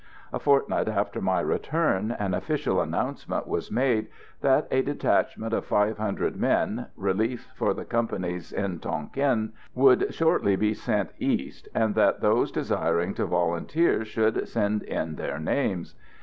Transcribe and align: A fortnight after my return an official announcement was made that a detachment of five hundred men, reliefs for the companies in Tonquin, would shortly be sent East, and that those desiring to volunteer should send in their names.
A 0.33 0.39
fortnight 0.39 0.87
after 0.87 1.21
my 1.21 1.41
return 1.41 2.09
an 2.17 2.33
official 2.33 2.81
announcement 2.81 3.45
was 3.45 3.71
made 3.71 4.07
that 4.41 4.67
a 4.71 4.81
detachment 4.81 5.53
of 5.53 5.63
five 5.63 5.99
hundred 5.99 6.35
men, 6.37 6.87
reliefs 6.97 7.45
for 7.53 7.75
the 7.75 7.85
companies 7.85 8.51
in 8.51 8.79
Tonquin, 8.79 9.53
would 9.75 10.11
shortly 10.11 10.55
be 10.55 10.73
sent 10.73 11.11
East, 11.19 11.69
and 11.75 11.93
that 11.93 12.19
those 12.19 12.51
desiring 12.51 13.13
to 13.13 13.27
volunteer 13.27 14.03
should 14.03 14.47
send 14.47 14.81
in 14.81 15.17
their 15.17 15.37
names. 15.37 15.93